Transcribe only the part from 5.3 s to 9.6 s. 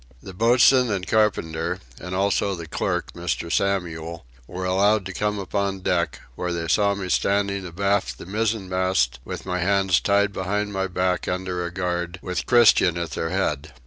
upon deck, where they saw me standing abaft the mizenmast with my